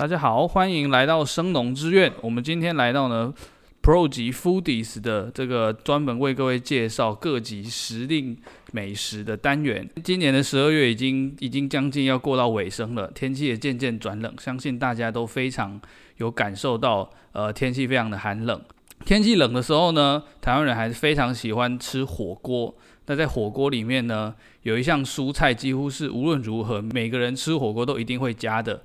[0.00, 2.10] 大家好，欢迎来到生农之院。
[2.22, 3.34] 我们今天来到呢
[3.82, 8.34] Pro 级 Foodies 的这个专门为各位介绍各级时令
[8.72, 9.86] 美食的单元。
[10.02, 15.78] 今年的十二月已经已经将近要过到尾声了，天气也渐渐转冷，相信大家都非常
[16.16, 18.58] 有感受到，呃，天气非常的寒冷。
[19.04, 22.74] 天气冷的时候呢，台湾人还是非常喜欢吃火锅。
[23.04, 28.80] 那在火锅里面呢，有一项蔬菜几乎是无论如何每个人吃火锅都一定会加的。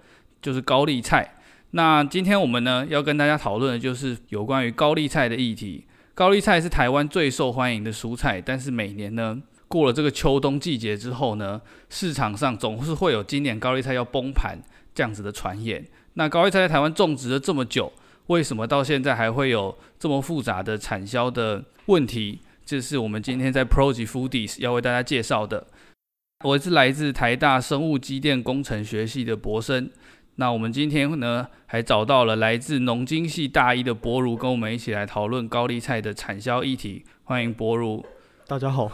[0.45, 1.27] 就是高丽菜。
[1.71, 5.83] 那今天我们呢要跟大家讨论的就是有关于高丽菜的议题。
[6.13, 11.59] 高丽菜是台湾最受欢迎的蔬菜，但是每年呢过了这个秋冬季节之后呢，
[11.89, 14.55] 市场上总是会有今年高丽菜要崩盘
[14.93, 15.83] 这样子的传言。
[16.13, 17.91] 那高丽菜在台湾种植了这么久，
[18.27, 22.41] 为什么到现在还会有这么复杂的产销的问题？
[22.63, 25.65] 这是我们今天在 Pro 级 Foodies 要为大家介绍的。
[26.43, 29.89] 我是来自台大生物机电工程学系的博生。
[30.37, 37.05] 那我们今天呢，还找到了来自农经系大一的博如，跟我们一起来讨论高丽菜的产销议题。
[37.23, 38.05] 欢迎博如。
[38.45, 38.91] 大家好。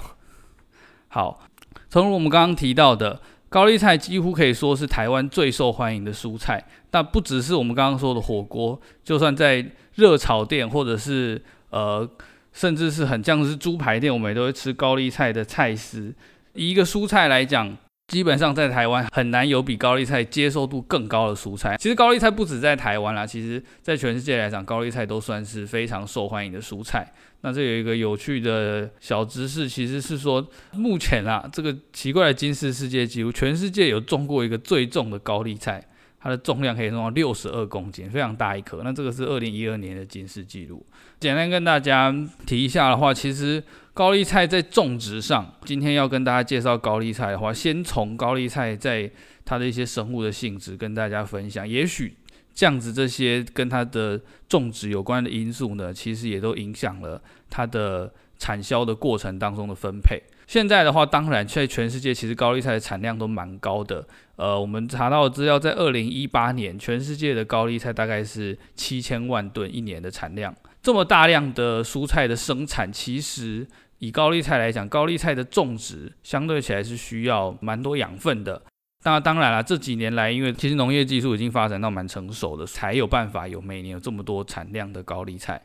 [1.07, 1.43] 好，
[1.89, 3.19] 正如我们刚刚提到的，
[3.49, 6.63] 高丽菜几乎可以说是台湾最受欢迎的蔬菜。
[6.91, 12.07] 但不只是我们刚刚说的火锅，就算在热炒店，或者是呃，
[12.53, 16.13] 甚至是很像是猪排店，我们也都会吃高丽菜的菜丝。
[16.53, 17.75] 以一个蔬菜来讲。
[18.11, 21.77] 基本上在台湾很难有比高丽菜接受度更高的蔬菜。
[21.77, 27.09] 其实高丽菜不止在台湾啦，其实在全世界来讲，高丽菜都算是非常受欢迎的蔬菜。
[27.39, 35.81] 那这有一个有趣的小知识，其实是说，目前啊，这个奇怪的金氏世界纪录，全世界有种过一个最重的高丽菜，
[36.19, 38.81] 它的重量可以重到六十二公斤，非常大一颗。
[38.83, 40.85] 那这个是二零一二年的金氏纪录。
[41.17, 42.13] 简单跟大家
[42.45, 43.63] 提一下的话，其实。
[43.93, 49.11] 高丽菜在种植上，今天要跟大家介绍高丽菜的话，先从高丽菜在
[49.43, 51.67] 它的一些生物的性质跟大家分享。
[51.67, 52.15] 也许
[52.53, 60.21] 这样子这些跟它的种植有关的因素呢，其实也都影响了它的产销的过程当中的分配。
[60.47, 64.07] 现在的话，当然在全世界其实高丽菜的产量都蛮高的。
[64.37, 70.53] 呃，我们查到的资料，在二零一八年，全世界的高丽菜大概是七千万吨一年的产量。
[70.81, 73.67] 这么大量的蔬菜的生产，其实
[73.99, 78.61] 以高丽菜来讲，高丽菜的种植相对起来是需要蛮多养分的。
[79.03, 85.61] 那当然了，这几年来，因为其实农业技术已经发展到蛮成熟的，才有办法有每年有这么多产量的高丽菜。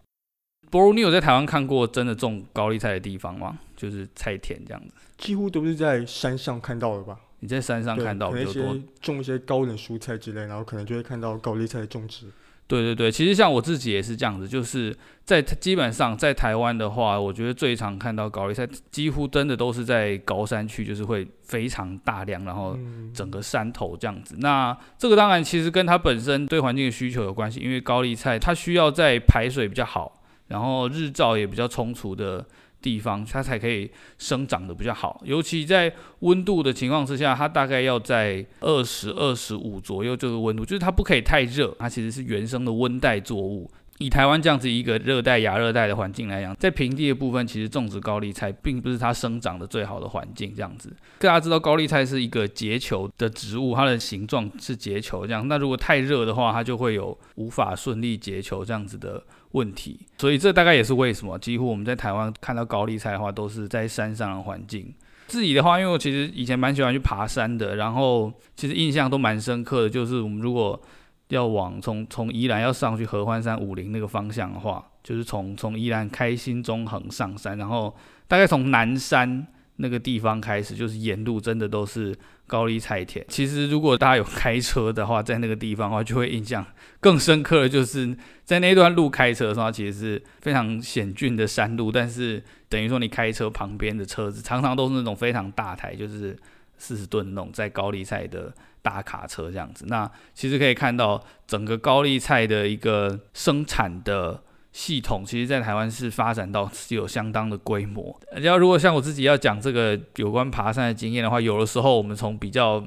[0.70, 3.58] 博如，你有在台湾看过真的种高丽菜的地方吗？
[3.76, 4.94] 就是菜田这样子？
[5.18, 7.18] 几乎都是在山上看到的吧？
[7.40, 12.26] 你在山上看到比较多，种一些高冷蔬菜之类，然后可能就会看到高丽菜的种植。
[12.68, 22.76] 对对对，其实像我自己也是这样子，就是在基本上在台湾的话，我觉得最常看到高丽菜，几乎真的都是在高山区，就是会非常大量，然后
[23.14, 24.34] 整个山头这样子。
[24.40, 32.44] 那这个当然其实跟它本身对环境的需求有关系，因为高丽菜它需要在排水比较好，然后日照也比较充足的。
[32.86, 43.68] 地方它才可以生长的比较好，尤其在温度的情况之下，它大概要在二十二十五左右这个温度，就是它不可以太热，它其实是原生的温带作物。
[43.98, 50.52] 以台湾这样子一个热带亚热带的环境来讲，在平地的部分，其实种植高丽菜并不是它生长的最好的环境。
[50.54, 55.48] 这样子，大家知道高丽菜是一个结球的植物，它的形状是结球这样。
[55.48, 59.98] 那如果太热的话，它就会有无法顺利结球这样子的问题。
[60.18, 64.92] 所以这大概也是为什么几乎我们在台湾看到高丽菜的话，都是在山上的环境。
[65.26, 70.80] 自己的话，因为我其实以前蛮喜欢去爬山的，然后其实印象都蛮深刻的，就是我们如果
[71.28, 77.94] 要往从从宜兰要上去合欢山武陵那个方向的话，就是从从宜兰开心中横上山，然后
[78.28, 82.16] 大概从南山那个地方开始，就是沿路真的都是
[82.46, 83.24] 高丽菜田。
[83.28, 86.64] 其实如果大家有开车的话，在那个地方的话，就会印象
[87.00, 96.34] 更深刻的就是在那段路开车的时候，其实是非常险峻的山路，但是等于说你开车旁边的车子常常都是那种非常大台，就是
[96.78, 98.52] 四十吨那种在高丽菜的。
[98.82, 104.40] 大卡车这样子，那其实可以看到整个高丽菜的一个生产的
[104.70, 108.16] 系统，其实在台湾是发展到是有相当的规模。
[108.40, 112.80] 要如果像我自己要讲这个有关爬山的经验的话，有的时候我们从比较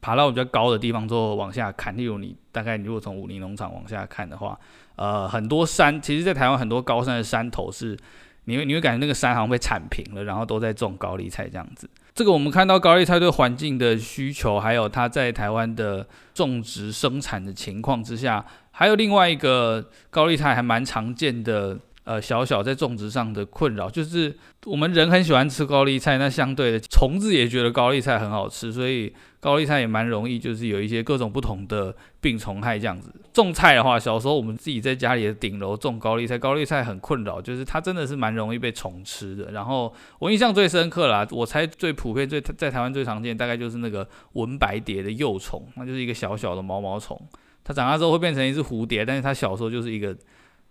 [0.00, 4.56] 爬到比较高的地方之后往下看，例如你大概你如果从武林农场往下看的话，
[4.94, 7.98] 呃，很多山，其实在台湾很多高山的山头是。
[8.44, 11.88] 你会你会感觉那个山好像被铲平了，然后都在种高丽菜这样子。
[12.14, 24.36] 这个我们看到高丽菜对环境的需求，还有它在台湾的种植生产的情况之下，还有另外一个高丽菜还蛮常见的呃小小在种植上的困扰，就是
[24.66, 29.12] 我们人很喜欢吃高丽菜，那相对的虫子也觉得高丽菜很好吃，所以。
[29.42, 33.12] 高丽菜也蛮容易，就是有一些各种不同的病虫害这样子。
[33.32, 39.50] 种菜的话，小时候我们自己在家里的顶楼种高丽菜，高丽菜很困扰，就是它真的是蛮容易被虫吃的。
[39.52, 47.18] 然后我印象最深刻啦，我猜最普遍、最在台湾最常见，大概就是那个纹白蝶的幼虫，那就是一个小小的毛毛虫。
[47.64, 50.14] 它长大之后会变成一只蝴蝶，但是它小时候就是一个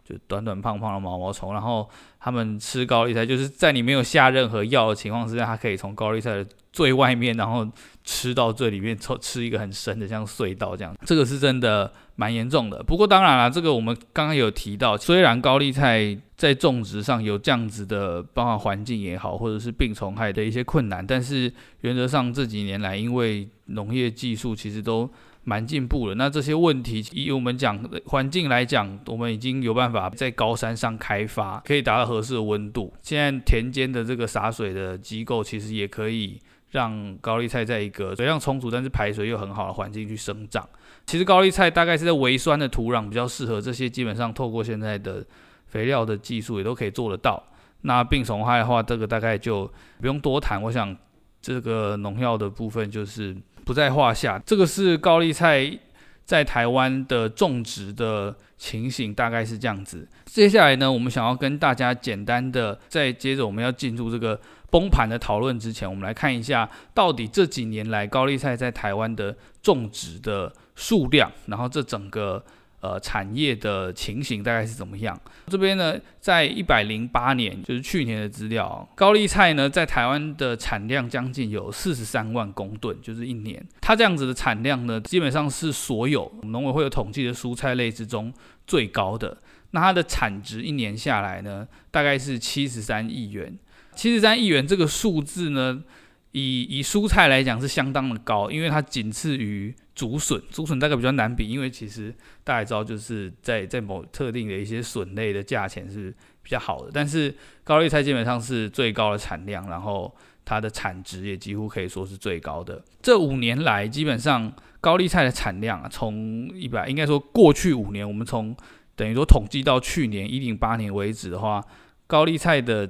[0.04, 1.54] 就短短胖胖的毛毛虫。
[1.54, 7.66] 然后它们吃高丽菜，就是在你没有下任何药的情况之下，它可以从高丽菜的最外面，然后
[8.04, 12.84] 吃到最里面，吃吃一个很深的像隧道这样，这个是真的蛮严重的。
[12.84, 25.10] 不过当然了，这个我们刚刚有提到，虽然高丽菜在种植上有这样子的，包括环境也好，或者是病虫害的一些困难，但是原则上这几年来，因为农业技术其实都
[25.44, 32.94] 蛮进步了，那这些问题以我们讲环境来讲，我们已经有办法在高山上开发，可以达到合适的温度。
[33.02, 36.40] 现在田间的这个洒水的机构，其实也可以。
[36.72, 40.66] 让高丽菜在一个水量充足，但是排水又很好的环境去生长。
[41.12, 45.22] 其实高丽菜大概是在微酸的土壤比较适合，这些基本上透过现在的
[45.68, 47.44] 肥料的技术也都可以做得到。
[47.82, 49.70] 那病虫害的话，这个大概就
[50.00, 50.62] 不用多谈。
[50.64, 50.96] 我想
[51.42, 53.36] 这个农药的部分就是
[53.66, 54.42] 不在话下。
[54.46, 55.78] 这个是高丽菜
[56.24, 60.08] 在台湾的种植的情形，大概是这样子。
[60.28, 64.40] 接下来呢，我们想要跟大家简单的再接着我们要进入这个。
[64.72, 70.50] 崩盘的讨论之前，我们来看一下到底这几年来高丽菜在台湾的种植的
[70.82, 72.44] 数量，然后这整个
[72.80, 75.16] 呃产业的情形大概是怎么样。
[75.46, 83.64] 这边呢，在一百零八年，就是去年的资料，高丽菜呢在台湾的产量将近有四十三万公吨，就是一年。
[83.80, 88.34] 它这样子的产量呢，基本上是所有农委会有统计的蔬菜类之中
[88.66, 89.38] 最高的。
[89.74, 93.56] 那它的产值一年下来呢，大概是七十三亿元。
[93.94, 95.84] 七十三亿元这个数字呢，
[96.32, 100.42] 以以蔬菜来讲是相当的高，因为它仅次于竹笋。
[100.50, 102.14] 竹笋大概比较难比，因为其实
[102.44, 106.90] 大家知道，就是在在某特定的一些笋类的价钱是比较好的。
[106.94, 107.34] 但是
[107.64, 110.14] 高丽菜基本上是最高的产量，然后
[110.46, 112.82] 它的产值也几乎可以说是最高的。
[113.02, 118.56] 这五年来，基本上高丽菜的产量啊，从一百应该说过去五年，我们从
[118.96, 121.62] 等于说统计到去年一零八年为止的话，
[122.08, 122.90] 高丽菜的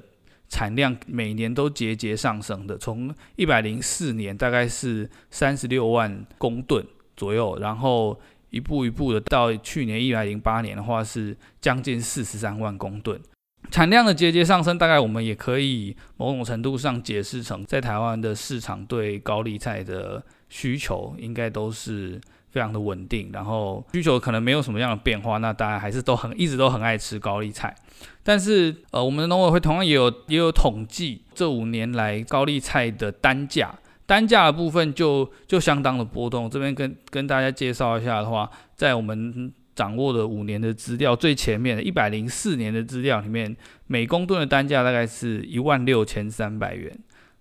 [0.52, 8.20] 产量每年都节节上升的，从一百零四年大概是三十六万公吨左右，然后
[8.50, 13.18] 一步一步的到去年一百零八年的话是将近四十三万公吨。
[13.70, 22.20] 产量的节节上升，大概我们也可以某种程度上解释成，在台湾的市场对高丽菜的需求应该都是
[22.52, 27.74] 非常的稳定，然后需求可能没有什么样的变化，那大家还是都很一直都很爱吃高丽菜。
[28.22, 33.74] 但是，呃，我们的农委会同样也有也有统计，这五年来高丽菜的单价，
[34.06, 36.48] 单价的部分就就相当的波动。
[36.48, 43.56] 这边跟跟大家介绍一下的话，在我们掌握的五年的资料最前面的一百零四年的资料里面，
[43.86, 46.96] 每公吨的单价大概是一万六千三百元。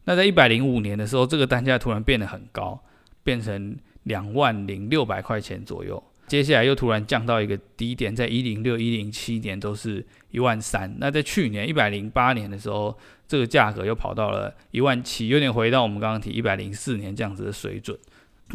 [0.06, 2.82] 那在一百零五年的时候，这个单价突然变得很高，
[3.24, 6.02] 变成两万零六百块钱左右。
[6.28, 10.96] 接下来又突然降到一个低点，在一零六、一零七年都是一万三。
[10.98, 18.00] 那在去年一百零八年的时候，这个价格又跑到了一万七，有点回到我们刚刚提一百零四年这样子的水准。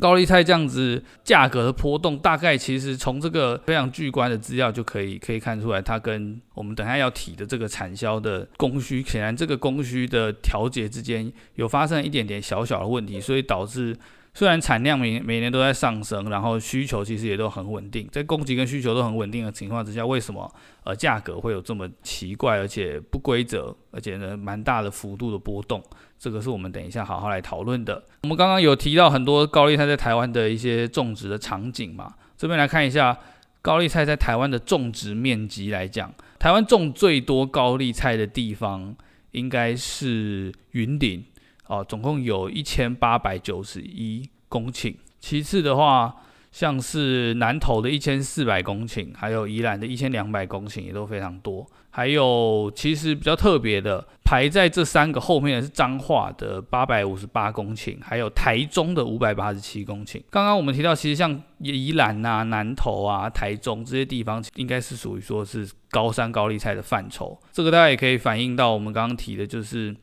[0.00, 13.94] 高丽菜这样子价格的波动，大概其实从这个非常巨观的资料就可以可以看出来，它跟我们等下要提的这个产销的供需，显然这个供需的调节之间有发生一点点小小的问题，所以导致。
[14.36, 25.82] 虽然产量每每年都在上升，然后需求其实也都很稳定，在供给跟需求都很稳定的情况之下，为什么呃价格会有这么奇怪而且不规则，而且呢蛮大的幅度的波动？
[26.18, 28.04] 这个是我们等一下好好来讨论的。
[28.24, 33.18] 我们刚刚有提到很多高丽菜在台湾的一些种植的场景嘛，这边来看一下
[33.62, 38.94] 高丽菜在台湾的种植面积来讲，台湾种最多高丽菜的地方
[39.30, 41.24] 应该是云林。
[41.68, 44.94] 哦，总共有一千八百九十一公顷。
[45.18, 46.14] 其次的话，
[46.52, 51.66] 像是南投的一千四百公顷，还有宜兰的一千两百公顷，也都非常多。
[51.90, 60.22] 还有，其实比较特别的，排在这三个后面的是彰化的八百五十八公顷，还有台中的五百八十七公顷。
[60.30, 67.36] 刚刚我们提到，其实像宜兰啊、南投啊、台中这些地方，应该是属于说是高山高丽菜的范畴。
[67.50, 69.96] 这个大家也可以反映到我们刚刚提的，就是。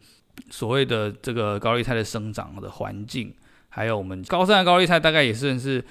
[0.50, 3.34] 所谓的这个高丽菜的生长的环境，
[3.70, 5.84] 还有我们高山的高丽菜，大概也算是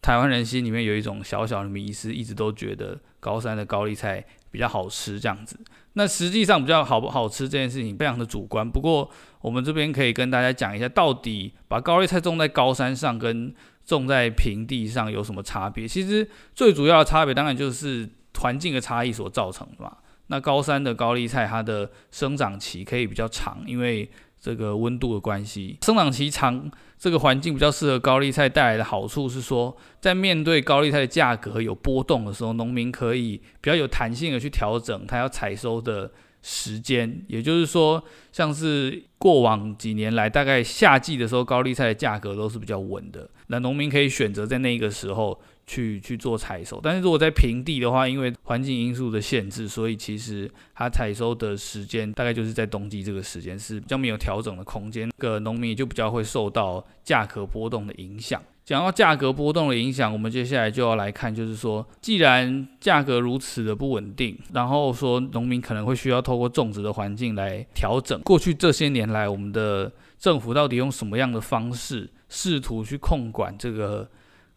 [0.00, 5.58] 台湾人心里面有一种小小的迷思，一直都觉得高山的高丽菜比较好吃这样子。
[5.94, 8.68] 那实际上比较好不好吃这件事情非常的主观。
[8.68, 9.10] 不过
[9.42, 15.86] 我们这边可以跟大家讲一下，到底把高丽菜种在高山上跟种在平地上有什么差别？
[15.86, 18.08] 其实最主要的差别当然就是
[18.38, 19.98] 环境的差异所造成的嘛。
[20.32, 24.10] 那高山的高丽菜它的生长期可以比较长，因为
[24.40, 36.10] 这个温度的关系，生长期长，这个环境比较适合高丽菜带来的好处是说，在面对高丽菜的价格有波动的时候，农民可以比较有弹性的去调整他要采收的
[36.40, 37.22] 时间。
[37.28, 45.38] 也就是说，像是过往几年来，大概夏季的时候，高丽菜的价格都是比较稳的，那农民可以选择在那个时候。
[45.66, 58.42] 去去做采收，但是如果在平地的话，因为环境因素的限制，所以其实它采收的时间大概就是在冬季这个时间是比较没有调整的空间，个农民也就比较会受到价格波动的影响。
[58.64, 68.20] 讲到价格波动的影响，我们接下来就要来看，就是说，既然价格如此的不稳定，然后说农民可能会需要透过种植的环境来调整。
[68.22, 74.08] 过去这些年来，我们的政府到底用什么样的方式试图去控管这个？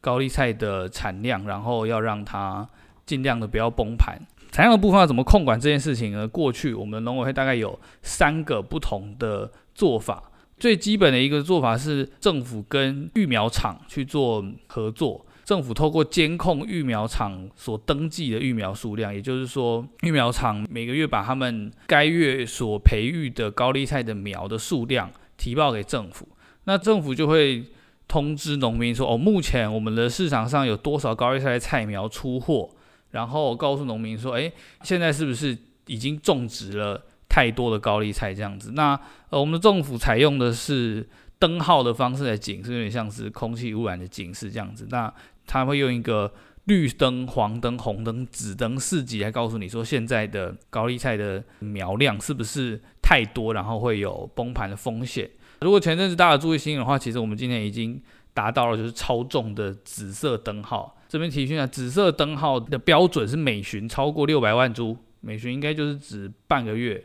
[0.06, 2.70] 高丽菜的产量，然后要让它
[3.08, 4.16] 尽量的不要崩盘。
[4.52, 6.28] 产量的部分要怎么控管这件事情呢？
[6.28, 10.32] 过去我们农委会大概有三个不同的做法。
[10.60, 26.28] 最基本的一个做法是政府跟育苗厂去做合作，政府透过监控育苗场所登记的育苗数量，也就是说，育苗厂每个月把他们该月所培育的高丽菜的苗的数量提报给政府，
[26.66, 27.66] 那政府就会。
[28.08, 32.70] 通知农民说：“哦，目前我们的市场上有多少高丽菜菜苗出货？
[33.12, 34.52] 然后告诉农民说，诶，
[34.84, 35.58] 现在是不是
[35.88, 38.72] 已经种植了太多的高丽菜这样子？
[38.74, 41.08] 那呃，我们的政府采用的是
[41.40, 44.88] 灯号的方式来警示，有点像是空气污染的警示这样子。
[44.90, 45.14] 那
[45.48, 46.34] 他会用一个
[46.66, 55.30] 绿灯、黄灯、红灯、紫灯四级来告诉你说，现在的高丽菜的苗量是不是太多，然后会有崩盘的风险。”
[55.66, 58.00] 如果前阵子大家注意新闻的话，其实我们今天已经
[58.36, 60.96] 达到了就是超重的紫色灯号。
[61.10, 67.04] 这边提醒啊，紫色灯号的标准是每旬超过六百万株，每旬应该就是指半个月，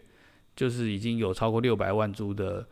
[0.54, 2.68] 就是已经有超过六百万株的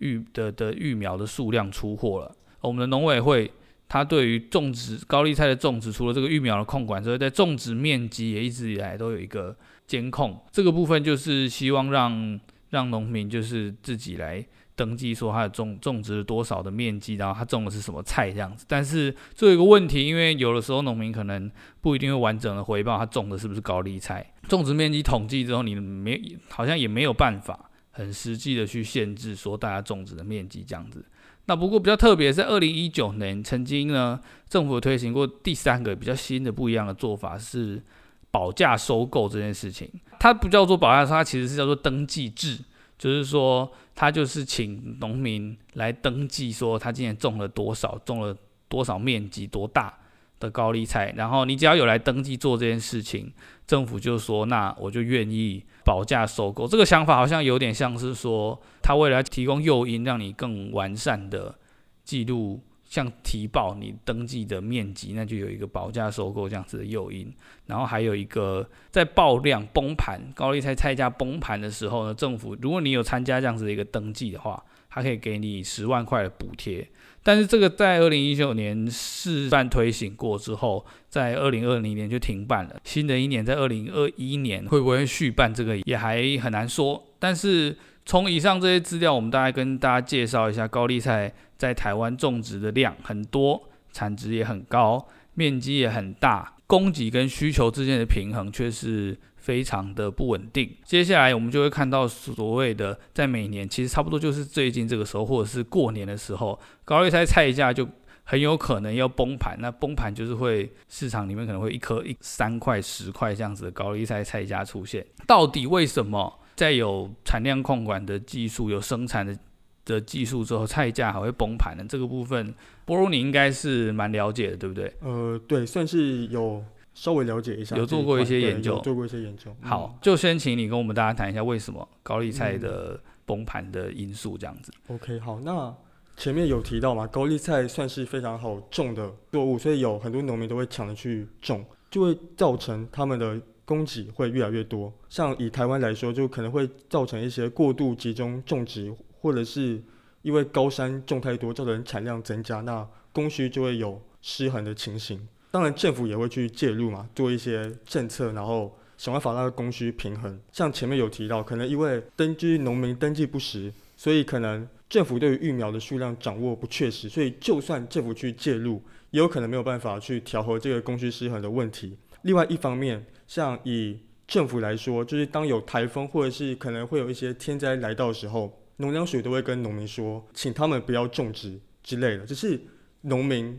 [0.00, 2.36] 育的的育苗的数量出货了。
[2.60, 3.50] 我们的农委会，
[3.88, 10.38] 它对于种植高丽菜的种植，除了这个育苗的控管之外，在种植面积也一直以来都有一个监控。
[10.50, 14.46] 这个部分就是希望让让农民就是自己来。
[14.74, 18.64] 登记说它的种种植了多少的面积，然后它种的是什么菜这样子。
[18.68, 21.50] 但是这有一个问题，因为有的时候农民可能
[21.80, 24.32] 不一定会完整的回报他种的是不是高丽菜。
[24.48, 31.04] 种植面积统计之后，你没好像也没有办法很实际的去限制说大家种植的面积这样子。
[31.46, 37.82] 那不过比较特别，在二零一九年曾经呢，政府推行过第三个比较新的不一样的做法是
[38.30, 39.90] 保价收购这件事情。
[40.18, 42.58] 它不叫做保价，它其实是叫做登记制。
[43.02, 48.32] 就是说，他就是请农民来登记，说他今年种了多少，种了
[48.68, 49.92] 多少面积多大
[50.38, 53.32] 的高丽菜，然后你只要有来登记做这件事情，
[53.66, 56.68] 政府就说，那我就愿意保价收购。
[56.68, 61.56] 这个想法好像有点像是说，他为了提供诱因，让你更完善的
[62.04, 62.60] 记录。
[62.92, 67.32] 像提报你登记的面积，那就有一个保价收购这样子的诱因，
[67.64, 76.86] 然后还有一个在爆量崩盘高利菜菜价崩盘的时候呢，政府如果你有参加这样子的一个登记的话，它可以给你十万块的补贴。
[77.22, 82.78] 但是这个在二零一九年示范推行过之后，在二零二零年就停办了。
[82.84, 87.02] 新的一年在二零二一年会不会续办这个也还很难说。
[87.18, 91.32] 但是从以上这些资料，我们大概跟大家介绍一下高丽菜。
[91.58, 100.68] 在台湾种植的量很多，产值也很高，面积也很大，供给跟需求之间的平衡却是非常的不稳定。
[100.84, 107.88] 接下来我们就会看到所谓的，在每年其实差不多就是最近这个时候，或者是过年的时候，高丽菜菜价就
[108.24, 109.56] 很有可能要崩盘。
[109.60, 115.06] 那崩盘就是会市场里面可能会一颗一三块十块这样子的高丽菜菜价出现。
[115.28, 119.36] 到底为什么在有产量控管的技术、有生产的
[119.84, 122.54] 的技术之后，菜价还会崩盘的这个部分，
[122.84, 124.94] 波如你应该是蛮了解的，对不对？
[125.00, 126.64] 呃，对，算是有
[126.94, 129.52] 稍微了解一下，有做过一些研究，做过一些研究。
[129.60, 134.72] 好，就先请你跟我们大家谈一下为什么高丽菜的崩盘的因素，这样子。
[134.86, 134.94] 嗯。
[134.94, 135.74] OK，好，那
[136.16, 143.40] 前面有提到嘛，高丽菜算是非常好种的作物，所以有很多农民都会抢着去种，就会造成他们的
[143.72, 144.92] 供给会越来越多。
[145.08, 148.94] 像以台湾来说，就可能会造成一些过度集中种植。
[149.22, 149.80] 或者是
[150.22, 155.28] 因为高山种太多，造成产量增加，那供需就会有失衡的情形。
[155.52, 160.36] 当然，政府也会去介入嘛，做一些政策，然后想办法让供需平衡。
[160.50, 171.96] 像前面有提到，可能因为登记农民登记不实，所以可能政府对于育苗的数量掌握不确实，所以就算政府去介入，也有可能没有办法去调和这个供需失衡的问题。
[172.22, 173.98] 另外一方面，像以
[174.28, 182.26] 政府来说，就是当有台风或者是可能会有一些天灾来到的时候，农粮署都会跟农民说，请他们不要种植之类的。
[182.26, 182.60] 只是
[183.00, 183.58] 农民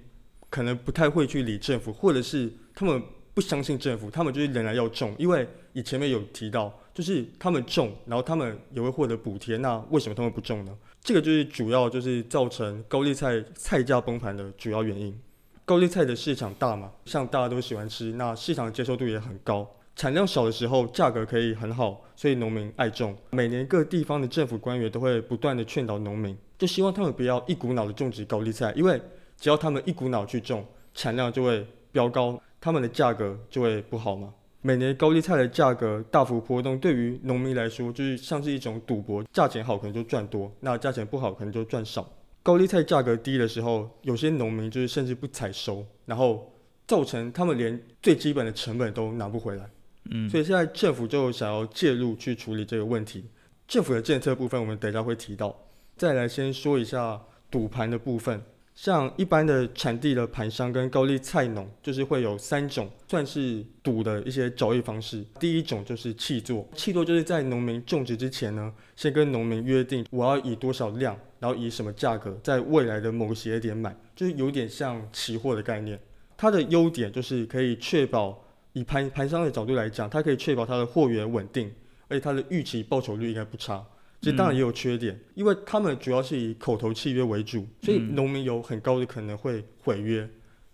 [0.51, 3.01] 可能不太会去理政府，或者是他们
[3.33, 10.77] 不相信政府，他们就是仍然要种，因为以前面有提到，就是他们种，然后他们也会获得补贴，那为什么他们不种呢？
[11.01, 15.19] 这个就是主要就是造成高丽菜菜价崩盘的主要原因。
[15.65, 19.65] 高丽菜的市场大嘛，像大家都喜欢吃，那市场的接受度也很高。
[19.95, 23.15] 产量少的时候，价格可以很好，所以农民爱种。
[23.29, 29.01] 每年各地方的政府官员都会不断的劝导农民，就希望他们不要一股脑的种植高丽菜，因为
[29.37, 34.33] 只要他们一股脑去种，产量就会飙高，他们的价格就会不好嘛。
[34.61, 42.05] 每年高丽菜的价格大幅波动，对于农民来说，就是像是一种赌博，价钱好可能就赚多，那价钱不好可能就赚少。
[42.43, 46.53] 高丽菜价格低的时候，有些农民就是甚至不采收，然后
[46.85, 49.69] 造成他们连最基本的成本都拿不回来。
[50.11, 53.23] 嗯，所以现在政府就想要介入去处理这个问题。
[53.65, 55.57] 政府的政策部分，我们等一下会提到。
[55.95, 58.43] 再来先说一下赌盘的部分，
[58.75, 65.23] 像一般的产地的盘商跟高丽菜农，就是会有三种算是赌的一些交易方式。
[65.39, 71.17] 第一种就是契作，契作就是在农民种植之前呢，先跟农民约定我要以多少量。
[71.39, 75.99] 然后以什么价格在未来的某个节点买，就是有点像期货的概念。
[76.37, 81.69] 它的优点就是可以确保，以盘盘商的角度来讲，它可以确保它的货源稳定，
[82.07, 83.85] 而且它的预期报酬率应该不差。
[84.23, 90.27] 其实当然也有缺点，嗯、因为他们主要是以口头契约为主，所以农民有很高的可能会毁约，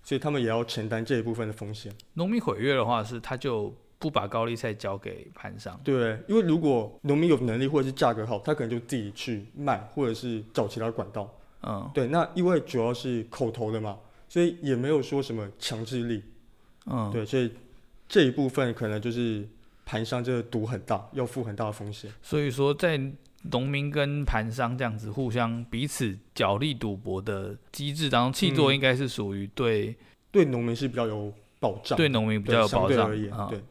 [0.04, 1.92] 所以他们也要承担这一部分的风险。
[2.14, 3.76] 农民毁约的话，是他就。
[4.02, 11.30] 不把高利菜交给盘商，对，因为如果农民有能力或者是价格好，他可能就自己去卖，或者是找其他管道。
[11.64, 13.98] 嗯，对，那因为主要是口头的嘛，
[14.30, 16.24] 所以也没有说什么强制力。
[16.86, 17.52] 嗯，对，所以
[18.08, 19.46] 这一部分可能就是
[19.86, 22.10] 盘商这个赌很大，要负很大的风险。
[22.22, 22.98] 所以说，在
[23.44, 29.96] 农民跟盘商这样子互相彼此角力赌博的机制当中，契作应该是属于对、嗯、
[30.32, 33.62] 对农民是比较有保障，对农民比较有保障而言，嗯、对。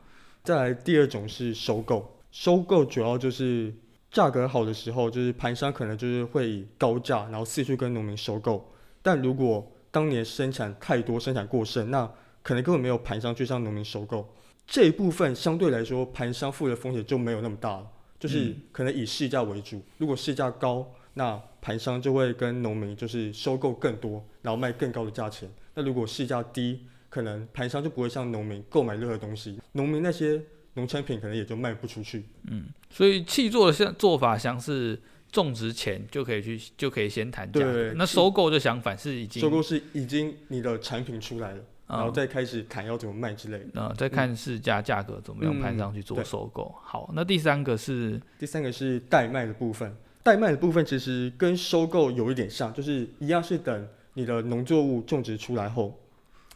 [0.42, 3.74] 再来第二种是收购，收购主要就是
[4.11, 8.72] 价格好的时候，就是盘商可能就是会以高价，然后四处跟农民收购。
[9.02, 12.11] 但如果当年生产太多，生产过剩，那
[12.42, 14.35] 可能根本没有盘商去向农民收购。
[14.66, 17.87] 这一部分相对来说，盘商负的风险就没有那么大了，
[18.18, 19.83] 就是可能以市价为主。
[19.98, 25.50] 如果市价高，那盘商就会跟农民就是收购更多，然后卖更高的价钱。
[25.74, 30.42] 那如果市价低，可能盘商就不会向农民购买任何东西，农民那些
[30.74, 32.24] 农产品可能也就卖不出去。
[32.50, 35.00] 嗯，所以气作的像做法像是
[35.33, 37.61] 种植前就可以去就可以先谈价。
[37.61, 43.66] 对，那收购就相反是已经收购是已经你的产品出来了，嗯、然后再开始砍要怎么卖之类的。
[43.74, 46.72] 嗯，再看市价价格怎么样，盘上去做收购。
[46.77, 49.96] 嗯、好，那第三个是第三个是代卖的部分。
[50.22, 55.98] 代卖的部分其实跟收购有一点像，就是一样是等你的农作物种植出来后。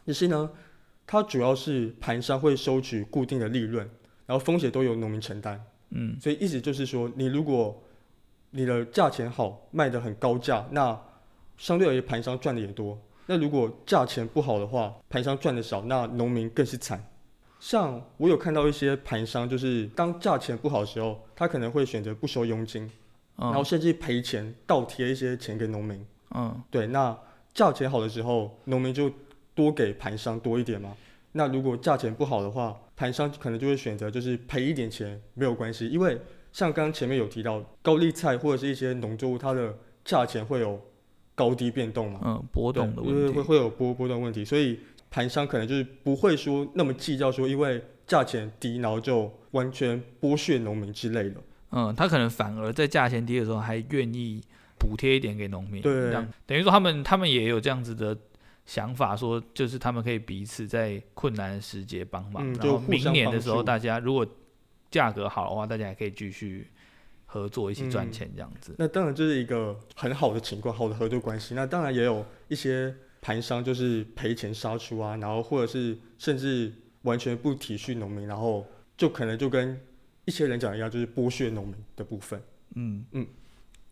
[0.05, 0.51] 只是呢，
[1.07, 3.89] 它主要是盘商会收取固定的利润，
[4.27, 5.59] 然后风险都由农民承担。
[5.91, 7.83] 嗯，所以意思就是说，你如果
[8.51, 11.01] 你的价钱好，卖的很高价，那
[11.57, 12.99] 相对而言盘商赚的也多。
[13.27, 17.03] 那如果价钱不好的话，盘商赚的少，那农民更是惨。
[17.61, 22.83] 像我有看到一些盘商，就是当价钱不好的时候，他可能会选择不收佣金，
[23.37, 26.05] 嗯、然后甚至赔钱倒贴一些钱给农民。
[26.35, 27.17] 嗯，对，那
[27.55, 29.09] 价钱好的时候，农民就
[29.55, 30.97] 多给盘商多一点嘛？
[31.33, 36.21] 那如果价钱不好的话，盘商可能就会选择就是赔一点钱没有关系，因为
[36.53, 40.81] 像刚刚前面有提到高丽菜或者是一些农作物，它的价钱会有
[41.35, 42.21] 高低变动嘛？
[42.25, 44.79] 嗯，波动的问题会会有波波动问题，所以
[45.11, 51.37] 盘商可能就是不会说那么计较说，因为价钱低然后就完全剥削农民之类的。
[51.71, 54.41] 嗯，他可能反而在价钱低的时候还愿意
[54.79, 58.17] 补贴一点给农民，对，这样等于说他们他们也有这样子的。
[58.65, 64.25] 想法说，就是他们可以彼此在困难的时节帮忙，嗯、然后明年的时候，大家如果
[64.89, 66.69] 价格好的话，大家还可以继续
[67.33, 68.73] 合作，一起赚钱这样子。
[68.73, 71.55] 嗯、那当然这是一个很好的情况，好的合作关系。
[71.55, 76.71] 那当然也有一些盘商就是赔钱杀出啊，然后或者是甚至
[77.03, 78.67] 完全不体恤农民，然后
[78.99, 79.81] 就可能就跟
[80.27, 82.39] 一些人讲一样，就是剥削农民的部分。
[82.75, 83.27] 嗯嗯，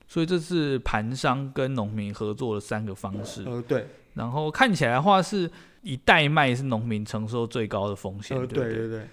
[0.07, 3.43] 所以这是盘商跟农民合作的三个方式。
[3.47, 3.87] 呃，对。
[4.13, 5.51] 然后看起来的话，是
[5.83, 9.07] 以代卖是农民承受最高的风险，呃、对对对。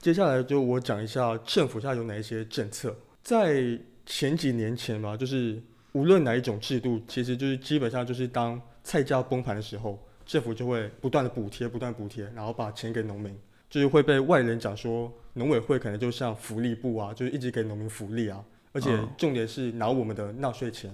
[0.00, 2.96] 接下来就我讲一下政府下有哪一些政策。
[3.28, 5.62] 在前几年前嘛，就是
[5.92, 13.38] 无论哪一种制度，其实就是基本上就是当菜价崩盘的时候，政府就会不断的补贴，不断补贴，然后把钱给农民，
[13.68, 20.88] 就是会被外人讲说农委会可能就像福利部啊，就是一直给农民福利啊，而且重点是拿我们的纳税钱，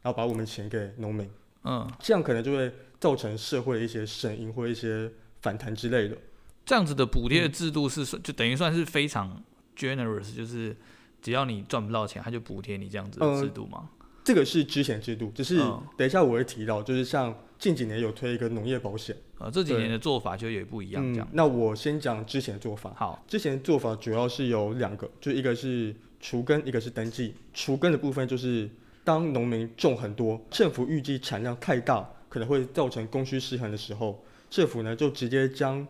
[0.00, 1.28] 然后把我们钱给农民，
[1.64, 5.10] 嗯，这样可能就会造成社会的一些声音或一些
[5.42, 6.16] 反弹之类的。
[6.64, 9.42] 这样子的补贴制度是算，就等于算是非常
[9.76, 10.76] generous，就是
[11.20, 13.88] 只要你赚不到钱，他就补贴你这样子的制度吗？
[13.92, 15.58] 嗯，这个是之前制度，只是
[15.96, 21.28] 等一下我会提到，就是像近几年有推一个农业保险，呃，这几年的做法就也不一样这样。
[21.30, 22.92] 嗯，那我先讲之前的做法。
[22.96, 27.34] 好，之前的做法主要是有两个，就一个是除根，一个是登记。
[27.52, 28.68] 除根的部分就是
[29.04, 35.86] 当农民种很多，政府预计产量太大，可能会造成供需失衡的时候，政府呢就直接将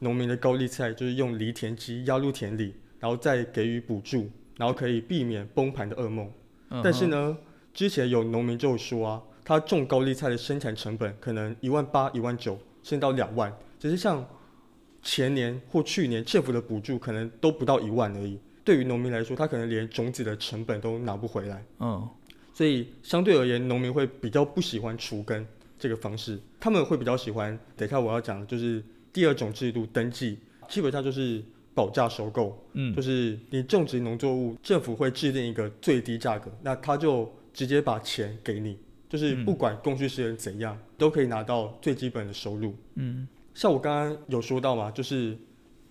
[0.00, 6.30] 农民的高丽菜就是用犁田机压入田里，然后再给予补助，然后可以避免崩盘的噩梦。
[6.70, 7.36] 嗯、但是呢，
[7.72, 13.54] 之前有农民就说啊，他种高丽菜的生产成本可能一万八、一万九，甚至到两万。
[13.78, 14.26] 只是像
[15.02, 18.38] 前年或去年政府的补助可能都不到一万而已。
[18.64, 21.64] 对于农民来说，他可能连种子的成本都拿不回来。
[21.80, 22.08] 嗯，
[22.52, 25.46] 所以相对而言，农民会比较不喜欢除根
[25.78, 27.58] 这个方式，他们会比较喜欢。
[27.76, 28.82] 等一下我要讲的就是。
[29.14, 31.40] 第二种制度登记，基本上就是
[31.74, 45.36] 保价收购，嗯，就是你种植农作物，政府会制定一个最低价格，那他就直接把钱给你，就是不管供需失衡怎样，都可以拿到最基本的收入，嗯，像我刚刚有说到嘛，就是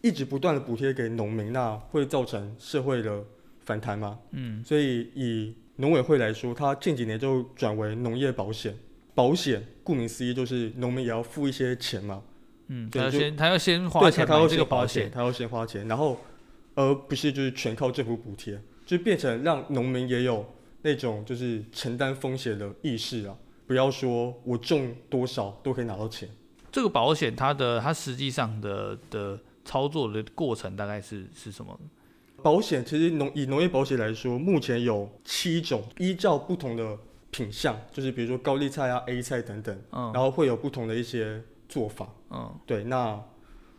[0.02, 3.22] 一直不断的补贴给农民，那会造成社会的
[3.60, 8.74] 反弹嘛，嗯，所以以农委会来说，它近几年就转为农业保险，
[9.13, 12.24] 保险顾名思义就是农民也要付一些钱嘛。
[12.67, 16.17] 嗯，他要先他要先花钱买这个保险，他要先花钱，然后
[16.76, 20.45] 而不是就是全靠政府补贴，就变成让农民也有
[20.82, 23.36] 那种就是承担风险的意识啊，
[23.67, 26.30] 不要说我种多少都可以拿到钱。
[26.71, 31.78] 这个保险它的它实际上的的操作的过程大概是是什么？
[32.41, 36.97] 保险其实农以农业保险来说，目前有七种，依照不同的
[37.30, 41.41] 品相，就是比如说高丽菜啊、A 菜等等，嗯，然后会有不同的一些。
[41.69, 43.22] 做法，嗯，对，那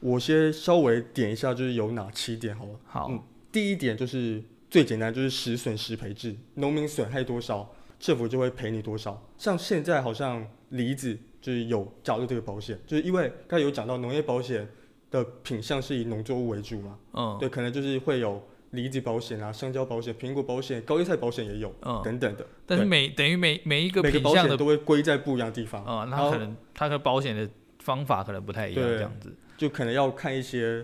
[0.00, 2.72] 我先稍微点一下，就是有哪七点好了。
[2.84, 9.26] 好，嗯，第一点就是最简单，就是实损实赔制，农民损害多少，政府就会赔你多少。
[9.38, 14.68] 像现在好像梨子就是有加入这个保险，就是因为刚才有讲到农业保险
[15.10, 22.46] 的品项是以农作物为主嘛，嗯，对，可能就是会有梨子保险啊、香蕉保险、苹果保险、高丽菜保险也有，嗯，等等的。
[22.66, 27.48] 但是每等于每每一个品保险都会归在不一样的地方，啊、嗯，那可能它和保险的。
[27.84, 30.82] 方法可能不太一样，这样子就可能要看一些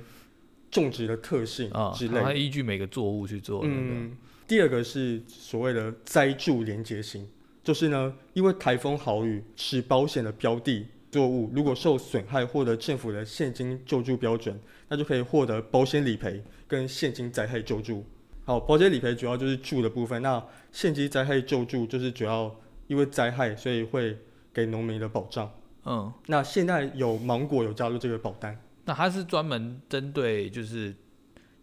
[0.71, 3.63] 种植的特性啊之类的，它依据每个作物去做。
[3.65, 4.15] 嗯，
[4.47, 7.27] 第二个是所谓的灾助连结型，
[7.65, 18.05] 就是呢，因为台风豪雨使保险的标的作物如果受损害，获得政府的现金救助标准，那就可以获得保险理赔跟现金灾害救助。
[18.45, 22.55] 好，保险理赔主要就是助的部分，那现金灾害救助就是主要
[22.89, 24.19] 因为灾害，所以会
[24.53, 25.51] 给农民的保障。
[25.93, 30.95] 嗯，那现在有芒果有加入这个保单，那它是专门针对就是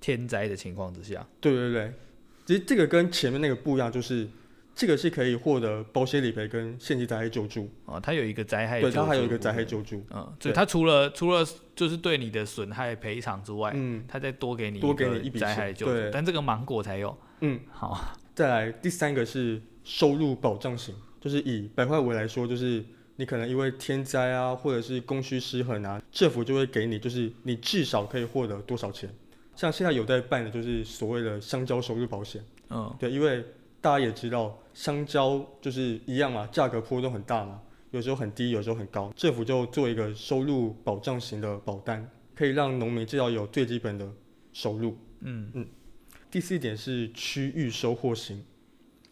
[0.02, 1.26] 天灾的情况之下。
[1.40, 1.94] 对对对，
[2.46, 4.28] 其实这个跟前面那个不一样，就是
[4.76, 7.70] 这个是可以获得保险理赔跟现金灾害救助。
[7.86, 22.84] 啊，它有一个灾害对，它还有一个灾害救助，嗯，所以它除了除了就是对你的损害赔偿之外，嗯，它再多给你多给你一笔灾害救助，但这个芒果才有，嗯，好，再来第三个是收入保障型，就是以白话文来说就是。
[23.18, 29.10] 你可能因为天灾啊，或者是供需失衡啊，政府就会给你，就是你至少可以获得多少钱。
[29.56, 32.44] 像现在有在办的，就是所谓的香蕉收入保险。
[32.70, 33.44] 嗯，对，因为
[33.82, 39.12] 大家也知道，香蕉就是一样嘛，价格波动很大嘛，有时候很低，有时候很高。
[39.16, 44.08] 政府就做一个收入保障型的保单，可以让农民至少有最基本的
[44.54, 44.96] 收入。
[45.22, 45.68] 嗯嗯。
[46.30, 48.46] 第四点是区域收获型。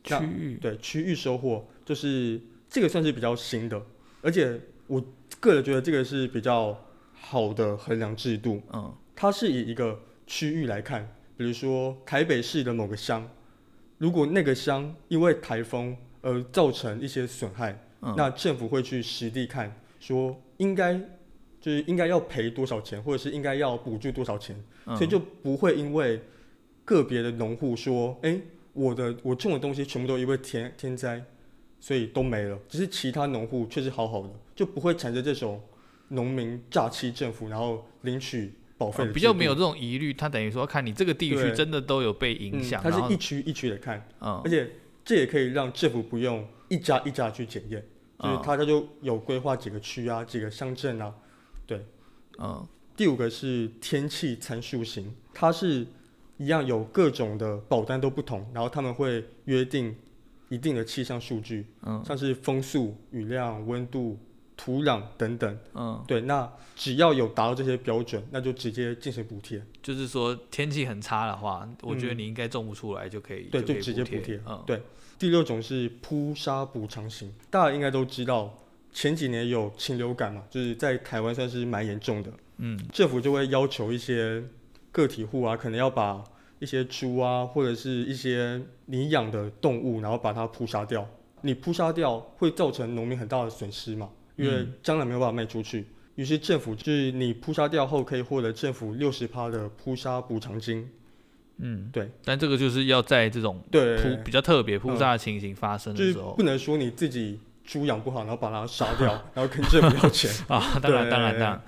[0.03, 0.59] 区域。
[0.61, 2.39] 对，区域收获就是
[2.69, 3.81] 这个算是比较新的。
[4.25, 4.99] 而且我
[5.39, 6.75] 个人觉得这个是比较
[7.13, 11.07] 好的衡量制度，嗯，它是以一个区域来看，
[11.37, 13.29] 比如说台北市的某个乡，
[13.99, 20.95] 如果那个乡因为台风而造成一些损害，嗯，那政府会去实地看，说应该
[21.61, 26.19] 就是应该要赔多少钱，或者是应该要补助多少钱，嗯，所以就不会因为
[26.83, 28.41] 个别的农户说，哎，
[28.73, 31.23] 我的我种的东西全部都因为天天灾。
[31.85, 35.61] 所以都没了，只是其他农户确实好好的，就不会产生这种
[36.07, 40.11] 农民诈欺政府，然后领取保费、哦、比较没有这种疑虑。
[40.11, 44.67] 他等于说看你这个地区真的都有被影响，他、嗯、是一区一区的看，嗯，而且
[45.03, 47.85] 这也可以让政府不用一家一家去检验，
[48.17, 51.13] 就是他他就有规划几个区啊，几个乡镇啊，
[51.67, 51.85] 对，
[52.39, 52.67] 嗯。
[52.97, 55.85] 第五个是天气参数型，它是
[56.37, 59.95] 一样有各种的保单都不同，然后他们会约定
[60.49, 64.17] 一定的气象数据，嗯，像是风速、雨量、温度、
[64.55, 69.61] 土壤等等，嗯，对，那只要有达到这些标准，那就直接进行补贴。
[69.81, 74.39] 就是说天气很差的话，我觉得你应该种不出来就可以，对，就直接补贴。
[74.47, 74.81] 嗯，对。
[75.17, 78.53] 第六种是扑杀补偿型，大家应该都知道，
[78.91, 82.29] 前几年有禽流感嘛，就是在台湾算是蛮严重的。
[82.57, 84.43] 嗯，政府就会要求一些
[84.91, 86.21] 个体户啊，可能要把
[86.65, 91.07] 一些猪啊，或者是一些你养的动物，然后把它扑杀掉。
[91.41, 95.85] 你扑杀掉会造成农民很大的损失嘛，因为将来没有办法卖出去。
[96.15, 100.89] 于、嗯、是政府就是你扑杀掉后可以获得政府六十趴的扑杀补偿金。
[101.57, 102.09] 嗯，对。
[102.23, 110.79] 但这个就是要在这种扑比较特别扑杀的情形发生的时候，就是、不能说你自己猪养不好，然后把它杀掉，然后跟政府要钱 啊。
[110.81, 111.63] 当然，当然，当然。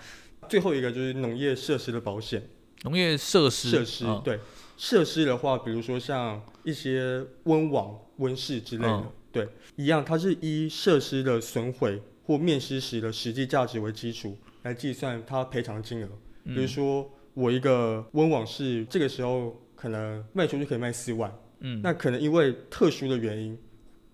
[0.50, 2.42] 最后一个就是农业设施的保险，
[2.84, 4.40] 农业设施设施、哦、对
[4.78, 16.10] 设施的话，比如说像一些温网、温室之类的，哦、对，一样，它是以设施的损毁或灭失时的实际价值为基础来计算它赔偿金额。
[16.46, 23.58] 嗯、比如说我一个温网是这个时候可能卖出去可以卖四万，嗯，那可能因为特殊的原因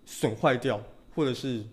[0.06, 0.82] 损坏掉，
[1.14, 1.64] 或者是。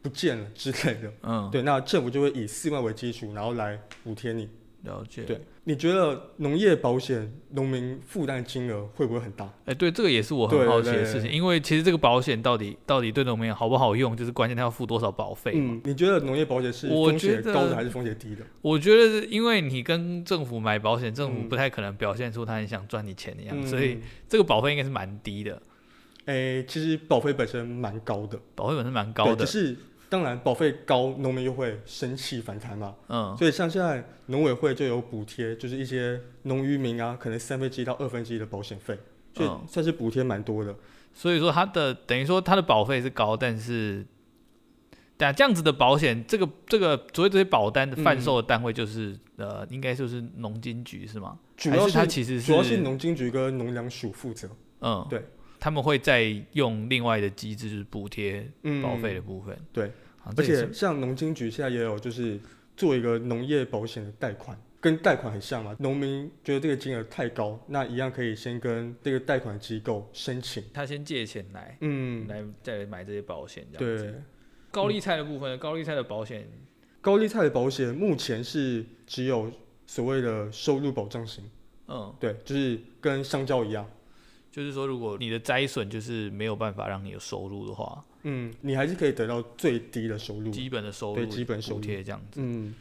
[0.00, 4.48] 不见了之类的，嗯，对，那政府就会以四万为基础，然后来补贴你。
[4.84, 5.24] 了解。
[5.24, 9.44] 对，你觉得农业保险农民负担金额会不会很大？
[9.44, 15.52] 哎、欸，对，这个也是我很好奇的事情，因为其实这个保险到底到底对农民好不好用，就是关键，他要付多少保费。
[15.54, 18.42] 嗯，你觉得农业保险是风险高的还是风险低的？
[18.62, 25.60] 我觉得，因为你跟政府买保险，政府不太可能表现出他很想赚你钱的样子，嗯、所以这个保费应该是蛮低的。
[26.24, 29.76] 哎、欸，其实保费本身蛮高的，保费本身蛮高的，是。
[30.08, 32.94] 当然，保费高，农民又会生气反弹嘛。
[33.08, 38.98] 嗯，所以像现在农委会就有补贴，就是一些农渔民啊，可能三分之一到二分之一的保险费，
[39.34, 40.74] 所以算是补贴蛮多的。
[41.12, 44.06] 所以说，它的等于说它的保费是高，但是，
[45.16, 51.38] 但这样子的保险，这个这个所谓这些保单的贩售的单位就是、嗯、呃，应该就是农经局是吗？
[51.56, 54.48] 主要是它其实是主要是农经局跟农粮署负责。
[54.80, 55.22] 嗯，对。
[55.60, 58.46] 他们会再用另外的机制，就是补贴
[58.82, 59.54] 保费的部分。
[59.54, 59.92] 嗯、对，
[60.24, 62.38] 而且像农经局现在也有，就是
[62.76, 65.74] 做一个农业保险的贷款，跟贷款很像嘛。
[65.80, 73.66] 农民觉得这个金额太高，那一样可以先跟这个贷款机构申请，他先借钱来，嗯，来再来买这些保险。
[73.72, 74.14] 这样对，
[74.70, 76.48] 高利贷的部分，嗯、高利贷的保险，
[77.00, 79.50] 高利贷的保险目前是只有
[79.86, 81.42] 所谓的收入保障型。
[81.88, 83.88] 嗯，对，就是跟香蕉一样。
[84.58, 92.40] 就是说，如果你的灾损就是没有办法让你有收入的话，嗯，你还是可以得到最低的收入，基本的收入，对，基本收入贴这样子。
[92.42, 92.74] 嗯，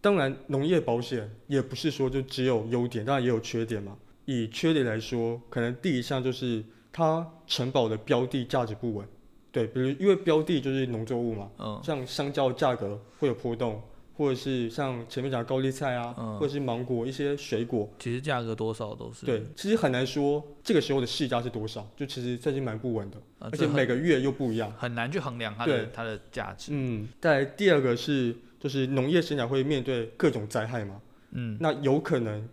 [0.00, 3.94] 当然，农业保险也不是说就只有优点，当然也有缺点嘛。
[4.24, 9.06] 以缺点来说，可能第一项就是它承保的标的价值不稳，
[9.52, 13.82] 对，比如因为标的就是农作物嘛，嗯，像香蕉价格会有波动。
[14.18, 26.72] 或者是像前面讲的高丽菜啊，嗯、或者是芒果一些水果，其实价格多少都是对，其实很难说这个时候的市价是多少，就其实最近蛮不稳的，啊、而且每个月又不一样，很，难去衡量它的它的价值。
[26.74, 31.00] 嗯，再第二个是就是农业生产会面对各种灾害嘛，
[31.30, 32.48] 嗯，那有可能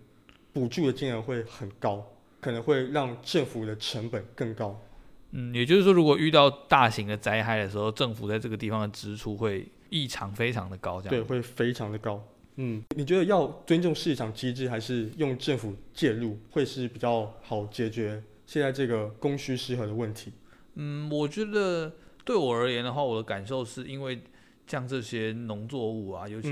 [0.54, 2.06] 补助的金额会很高，
[2.42, 4.80] 可能会让政府的成本更高。
[5.32, 9.68] 嗯，也就是说，如果遇到大型的灾害的时候，政府在这个地方的支出会。
[9.96, 12.22] 异常非常的高，这样对，会非常的高。
[12.58, 20.34] 嗯，你觉得要尊重市场机制，还是用政府介入，会是比较好解决现在这个供需失衡的问题？
[20.74, 21.94] 嗯，我觉得
[22.26, 24.22] 对我而言的话，我的感受是因为
[24.68, 26.50] 像这些农作物啊，尤其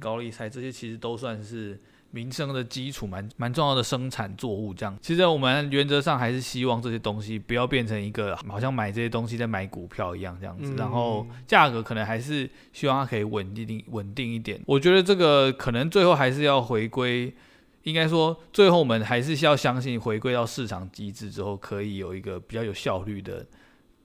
[0.00, 1.78] 高丽菜，这些其实都算是。
[2.16, 14.58] 民生的基础蛮蛮重要的生产作物，这样，其实我们原则上还是希望这些东西不要变成一个好像买这些东西在买股票一样这样子，然后价格可能还是希望它可以稳定稳定一点。
[14.64, 17.30] 我觉得这个可能最后还是要回归，
[17.82, 23.44] 应该说最后我们还是需要相信回归到市场机制之后，可以有一个比较有效率的。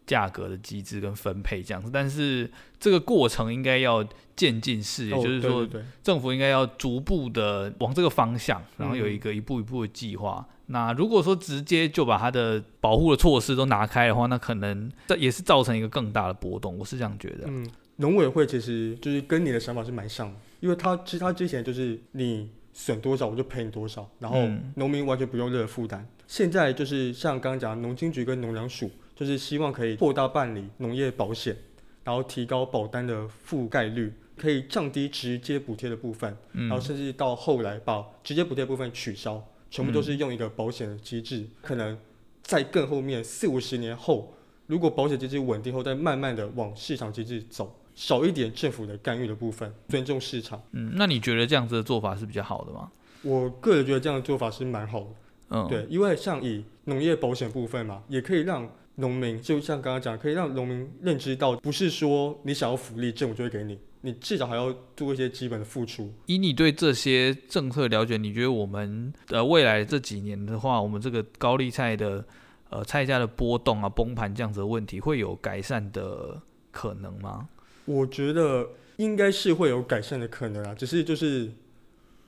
[0.05, 5.67] 价格的机制跟分配这样子，但是这个过程应该要渐进式，也就是说，
[6.03, 10.45] 政府应该要逐步的往这个方向，然后有一个一步一步的计划。
[10.67, 16.77] 那如果说直接就把它的保护的措施都拿开的话，那可能这也是造成一个更大的波动。
[16.77, 17.43] 我是这样觉得。
[17.47, 26.07] 嗯，农委会其实就是跟你的想法是蛮像的，因为他其实他之前就是你损多少我就赔你多少，然后农民完全不用任何负担。
[26.25, 28.89] 现在就是像刚刚讲，农经局跟农粮署
[29.21, 31.55] 就是希望可以扩大办理农业保险，
[32.03, 41.45] 然后提高保单的覆盖率，可以降低直接补贴的部分，然后甚至到后来把直接补贴部分取消，全部都是用一个保险的机制。
[41.61, 41.95] 可能
[42.41, 44.33] 在更后面四五十年后，
[44.65, 50.59] 如果保险机制稳定后，再慢慢的往市场机制走，少一点政府的干预的部分，尊重市场。
[50.71, 52.91] 嗯，那你觉得这样子的做法是比较好的吗？
[53.21, 55.07] 我个人觉得这样的做法是蛮好的。
[55.49, 58.67] 嗯，对，因为像以农业保险部分嘛，也可以让
[59.01, 66.09] 农民，就像刚刚讲，可以让农民认知到，不是说你想要福利，政府就会给你，你至少还要做一些基本的付出。
[66.27, 72.23] 以你对这些政策了解，你觉得我们呃未来这几年的话，我们这个高丽菜的
[72.69, 77.49] 呃菜价的波动啊、崩盘这样子的问题，会有改善的可能吗？
[77.85, 81.51] 我觉得应该是会有改善的可能啊，只是就是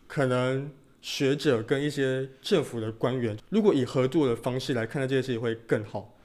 [0.07, 0.69] 可能。
[1.05, 6.15] 学者跟一些政府的官员，如果以合作的方式来看待这件事情会更好。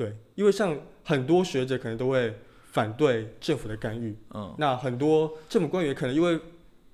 [0.00, 2.34] 对，因为像很多学者可能都会
[2.72, 6.40] 反对政府的干预，嗯，那很多政府官员可能因为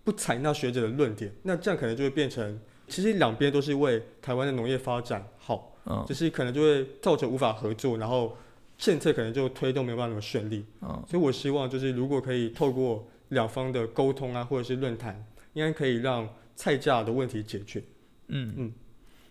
[0.03, 8.37] 不采纳学者的论点，那这样可能就会变成，其实两边都是为台湾的农业发展好，嗯，就是可能就会造成无法合作，然后
[8.77, 16.29] 政策可能就推动没有办法那么顺利，嗯，所以我希望就是如果可以透过两方的沟通啊，或者是论坛，应该可以让。
[16.59, 17.83] 菜价的问题解决，
[18.29, 18.55] 嗯。
[18.57, 18.73] 嗯，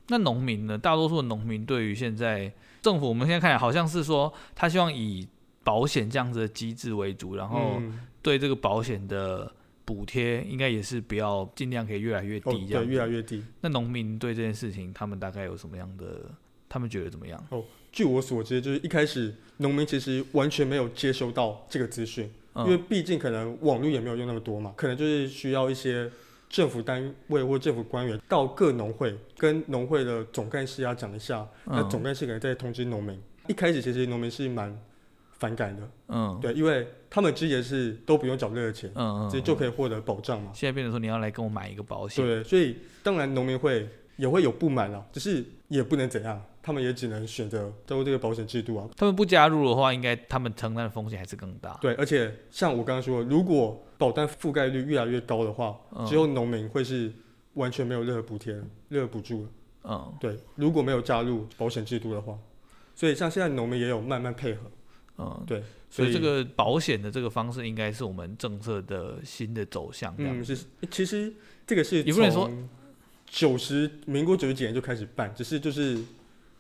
[0.10, 0.78] 那农民呢？
[0.78, 2.54] 大多数的农民对于现在
[2.86, 5.28] 政府，我们现在看来好像是说，他希望以
[5.64, 7.82] 保险这样子的机制为主，然后
[8.22, 9.52] 对这个保险的
[9.84, 13.44] 补贴，应该也是不要尽量可以越来越低，这样、越来越低。
[13.62, 16.30] 那农民对这件事情，他们大概有什么样的？
[16.70, 17.44] 他们觉得怎么样？
[17.50, 26.12] 哦，据我所知，就是一开始农民其实完全没有接收到这个资讯，嗯、因为毕竟可能网络也没有用那么多嘛，可能就是需要一些。
[26.56, 33.22] 政府单位或政府官员到各农会跟农会的总干事要讲一下，嗯、那总干事可能再通知农民。
[33.48, 34.74] 一开始其实农民是蛮
[35.32, 40.52] 反感的，嗯，对，因为他们之前是都不用缴任何钱，嗯嗯，直接就可以获得保障嘛。
[40.54, 46.42] 现在变成说你要来跟我买一个保险，对，所以当然农民会也会有不满了，只是也不能怎样。
[46.64, 48.90] 他们也只能选择加入这个保险制度啊。
[48.98, 51.78] 他们不加入的话，应该他们承担的风险还是更大。
[51.80, 55.78] 对，而且像我刚刚说，如果保单覆盖率越来越高的话，
[56.08, 57.12] 只有农民会是
[57.54, 58.54] 完全没有任何补贴、
[58.90, 59.48] 任何补助。
[59.84, 62.38] 嗯，对，如果没有加入保险制度的话，
[62.96, 64.62] 所以像现在农民也有慢慢配合。
[65.18, 70.14] 嗯，对，所以，所以这个保险的这个方式应该是我们政策的新的走向。
[70.18, 70.58] 嗯，是，
[70.92, 71.34] 其实
[71.68, 72.52] 这个是也不能说
[73.26, 76.00] 九十民国九十几年就开始办，只是就是。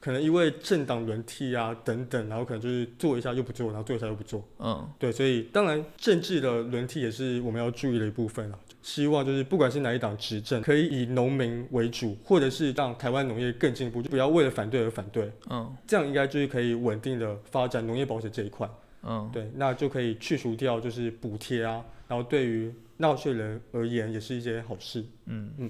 [0.05, 4.47] 可能因为政党轮替啊等等，然后可能就是做一下又不做，然后做一下又不做。
[4.59, 8.59] 嗯，对，所以当然政治的轮替也是我们要注意的一部分啊。
[8.83, 15.31] 希望就是不管是哪一党执政，可以以农民为主，或者是让台湾农业更进步，就不要为了反对而反对。
[15.49, 18.69] 嗯，这样应该就是可以稳定的发展农业保险这一块。
[19.01, 25.03] 嗯，对，那就可以去除掉就是补贴啊，然后对于纳税人而言也是一件好事。
[25.25, 25.69] 嗯嗯，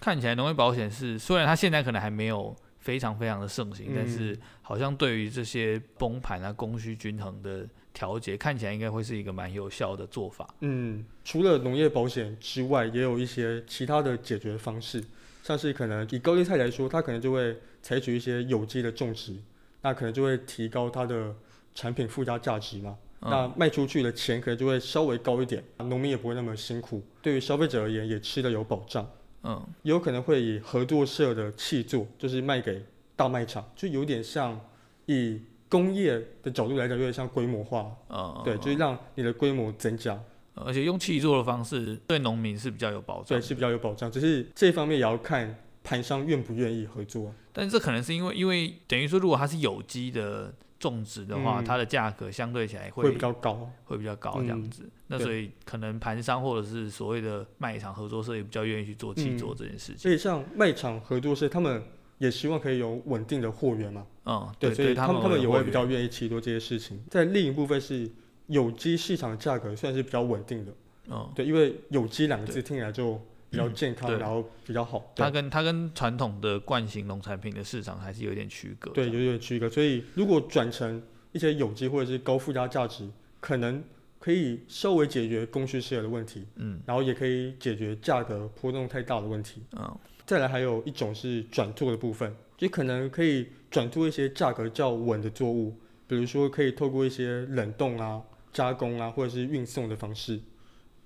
[0.00, 2.56] 看起来农业保险是虽然它现在可能还没有。
[2.86, 10.48] 非常非常的盛行，但是好像对于这些崩盘啊、供需均衡的调节，看起来应该会是一个蛮有效的做法。
[10.60, 15.02] 嗯，除了农业保险之外，也有一些其他的解决方式，
[15.42, 19.34] 像是可能以高丽菜来说，它可能就会采取一些有机的种植，
[19.82, 21.34] 那可能就会提高它的
[21.74, 22.96] 产品附加价值嘛。
[23.22, 29.04] 嗯、那卖出去的钱可能就会稍微高一点，农民也不会那么辛苦，对于消费者而言也吃的有保障。
[29.46, 34.60] 嗯，有可能会以合作社的气作，就是卖给大卖场，就有点像
[35.06, 37.94] 以工业的角度来讲，有点像规模化。
[38.08, 40.20] 嗯，对，就是让你的规模增加，
[40.54, 43.38] 而且用气作的方式对农民是比较有保障。
[43.38, 47.32] 对，是比较有保障，只是这方面也要看盘商愿不愿意合作。
[47.52, 50.52] 但是这可能是因为，因为等于说，如果它是有机的。
[50.78, 54.82] 种植的话，嗯、它的价格相对起来会，会比较高，会比较高这样子。
[54.84, 59.98] 嗯、那所以可能盘商或者是所谓的卖场合作社也比较愿意去做契作这件事情。
[59.98, 61.82] 所以像卖场合作社，他们
[62.18, 64.06] 也希望可以有稳定的货源嘛。
[64.24, 67.02] 嗯，对，所以他们他们也会比较愿意去做这些事情。
[67.10, 68.10] 在另一部分是
[68.46, 70.72] 有机市场的价格算是比较稳定的。
[71.08, 73.20] 嗯，对，因为有机两个字听起来就。
[73.56, 75.12] 比较健康，嗯、然后比较好。
[75.16, 78.90] 它跟它跟传统的惯性农产品的市场还是有点区隔。
[78.90, 79.68] 对，有点区隔。
[79.70, 81.02] 所以如果转成
[81.32, 83.08] 一些有机或者是高附加价值，
[83.40, 83.82] 可能
[84.18, 86.44] 可以稍微解决供需失衡的问题。
[86.56, 86.80] 嗯。
[86.84, 89.62] 然后也可以解决价格波动太大的问题。
[89.72, 89.98] 嗯。
[90.26, 95.78] 再来还有一种是转作的部分，就可能可以转做一些价格较稳的作物，
[96.08, 98.20] 比如说可以透过一些冷冻啊、
[98.52, 100.40] 加工啊，或者是运送的方式。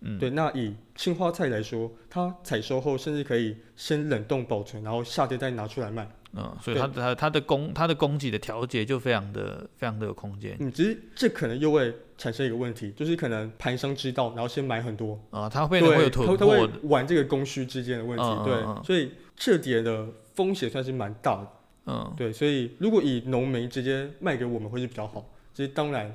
[0.01, 0.31] 嗯，对。
[0.31, 6.09] 那以青花菜来说，它采收后甚至可以先冷冻保存，然后夏天再拿出来卖。
[6.33, 10.57] 嗯，所以它它它的供它的供给的调节就非常的非常的有空间。
[10.61, 18.25] 嗯，只是这可能又会产生一个问题，就是可能盘商知道，然后先买很多啊，它会会有囤货，他会玩这个供需之间的问题。
[18.25, 21.49] 嗯、对、嗯，所以这点的风险算是蛮大的。
[21.87, 26.15] 嗯，对，所以如果以农民直接卖给我们会是比较好，其实当然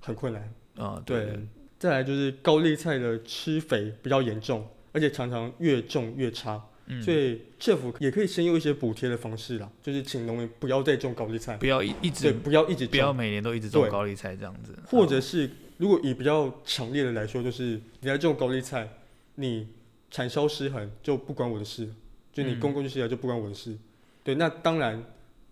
[0.00, 0.42] 很困难。
[0.76, 1.38] 啊、嗯，对。
[1.84, 6.58] 再来就是高丽菜的吃肥比较严重，而且常常越种越差。
[6.86, 14.74] 嗯、所以政府也可以先用一些补贴的方式啦，就是请农民不要再种高丽菜，不要一一直对，不要一直不要每年都一直种高丽菜这样子。
[14.86, 18.88] 或者是如果以比较强烈的来说，就是你来种高丽菜，
[19.34, 19.68] 你
[20.10, 21.86] 产销失衡就不关我的事，
[22.32, 23.72] 就你供过去下来就不关我的事。
[23.72, 23.78] 嗯、
[24.24, 25.04] 对，那当然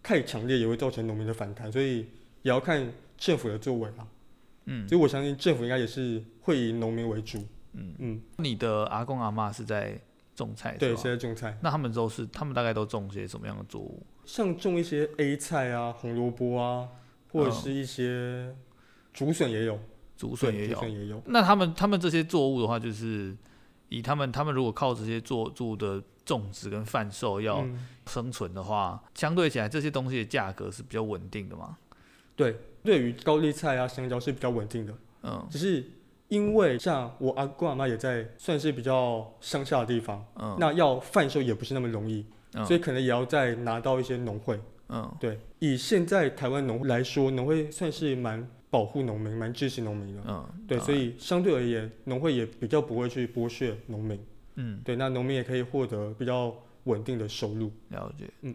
[0.03, 1.99] 太强烈也会造成农民的反弹，所以
[2.41, 4.07] 也要看政府的作为啦。
[4.67, 7.39] 嗯，所以我相信政府应该也是会以农民为主。
[7.73, 10.01] 嗯嗯，你的阿公阿妈是在？
[10.35, 11.59] 种菜对，是在种菜。
[11.61, 14.03] 那他们都是，他们大概都种些什么样的作物？
[14.25, 16.89] 像种一些 A 菜啊，红萝卜啊，
[17.31, 18.57] 或者是一些
[19.13, 19.79] 竹笋也有，
[20.17, 21.23] 竹笋也有，竹笋也有。
[21.27, 23.37] 那他们他们这些作物的话，就是
[23.91, 27.63] 以他们他们如果靠这些作物的种植跟贩售要
[28.07, 31.77] 生存的话，嗯，相对起来这些东西的价格是比较稳定的嘛？
[32.35, 34.95] 对，对于高丽菜啊、香蕉是比较稳定的。
[35.23, 35.85] 嗯，只是。
[36.29, 42.25] 因为像我阿公阿妈也在算是比较乡下的地方，嗯，那要贩售也不是那么容易，
[42.55, 44.59] 嗯，所以可能也要再拿到一些农会，
[44.89, 45.39] 嗯，对。
[45.59, 54.19] 以现在台湾农会来说，农会算是蛮保护农民、蛮支持农民的，嗯，对，所以相对而言，农会也比较不会去剥削农民，
[54.55, 57.71] 嗯，对，那农民也可以获得比较稳定的收入。
[57.91, 58.55] 了解，嗯。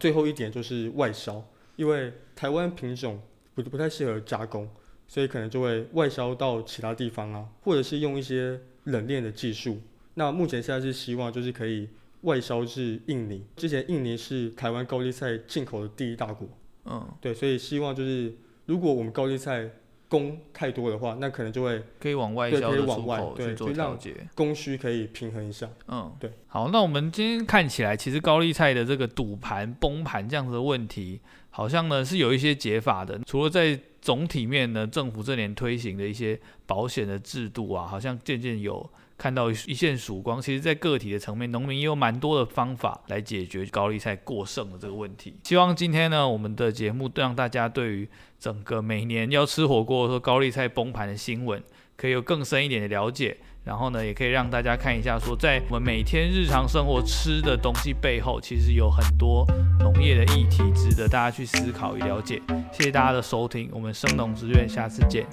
[0.00, 1.40] 最后一点就是外销，
[1.76, 3.20] 因为台湾品种
[3.54, 4.68] 不不太适合加工。
[5.08, 9.78] 所以可能就会外销到其他地方啊，或者是用一些冷链的技术。
[10.14, 11.86] 那目前现在是希望就是可以
[12.22, 13.44] 外销至印尼。
[13.54, 16.48] 之前印尼是台湾高丽菜进口的第一大国。
[16.86, 18.34] 嗯，对，所以希望就是
[18.64, 19.70] 如果我们高丽菜
[20.12, 25.66] 供太多的话，那可能就会可以往外销的出口去做调节，供需可以平衡一下。
[25.88, 26.30] 嗯，对。
[26.48, 33.18] 好，那我们今天看起来，其实高丽菜的这个赌盘、崩盘这样子的问题，好像呢是有一些解法的。
[33.24, 38.86] 除了在总体面呢，政府这年推行的一些保险的制度啊，好像渐渐有
[39.22, 40.42] 看到一线曙光。
[40.42, 45.36] 其实，在个体的层面，农民也有蛮多的方法来解决高丽菜过剩的这个问题。
[45.44, 48.08] 希望今天呢，我们的节目让大家对于
[48.40, 51.62] 整个每年要吃火锅说高丽菜崩盘的新闻，
[51.96, 53.36] 可以有更深一点的了解。
[53.62, 59.46] 然后呢，也可以让大家看一下，说在我们每天日常生活吃的东西背后，其实有很多
[59.78, 62.42] 农业的议题值得大家去思考与了解。
[62.72, 65.24] 谢谢大家的收听，我们生农之愿，下次见。